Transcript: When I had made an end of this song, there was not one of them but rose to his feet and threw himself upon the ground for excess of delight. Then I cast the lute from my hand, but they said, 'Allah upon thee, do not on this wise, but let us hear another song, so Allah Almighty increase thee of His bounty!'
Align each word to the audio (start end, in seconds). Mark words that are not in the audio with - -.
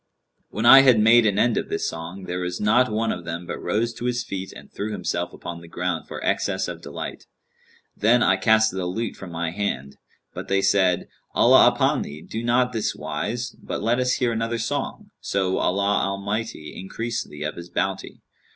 When 0.49 0.65
I 0.65 0.81
had 0.81 0.99
made 0.99 1.27
an 1.27 1.37
end 1.37 1.57
of 1.57 1.69
this 1.69 1.87
song, 1.87 2.23
there 2.23 2.39
was 2.39 2.59
not 2.59 2.91
one 2.91 3.11
of 3.11 3.23
them 3.23 3.45
but 3.45 3.59
rose 3.61 3.93
to 3.93 4.05
his 4.05 4.23
feet 4.23 4.51
and 4.51 4.71
threw 4.73 4.91
himself 4.91 5.31
upon 5.31 5.61
the 5.61 5.67
ground 5.67 6.07
for 6.07 6.25
excess 6.25 6.67
of 6.67 6.81
delight. 6.81 7.27
Then 7.95 8.23
I 8.23 8.35
cast 8.37 8.71
the 8.71 8.87
lute 8.87 9.15
from 9.15 9.29
my 9.31 9.51
hand, 9.51 9.97
but 10.33 10.47
they 10.47 10.63
said, 10.63 11.07
'Allah 11.35 11.67
upon 11.67 12.01
thee, 12.01 12.23
do 12.23 12.43
not 12.43 12.69
on 12.69 12.73
this 12.73 12.95
wise, 12.95 13.51
but 13.61 13.83
let 13.83 13.99
us 13.99 14.13
hear 14.13 14.31
another 14.31 14.57
song, 14.57 15.11
so 15.19 15.59
Allah 15.59 16.01
Almighty 16.03 16.75
increase 16.75 17.23
thee 17.23 17.43
of 17.43 17.55
His 17.55 17.69
bounty!' 17.69 18.23